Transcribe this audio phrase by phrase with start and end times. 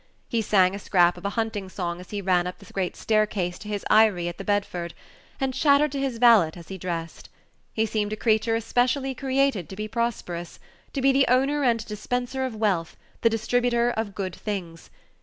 [0.27, 3.59] He sang a scrap of a hunting song as he ran up the great staircase
[3.59, 4.95] to his eyry at the Bedford,
[5.39, 7.29] and chattered to his valet as he dressed.
[7.71, 10.57] He seemed a creature especially created to be prosperous
[10.93, 14.89] to be the owner and dispenser of wealth, the distributor of good things.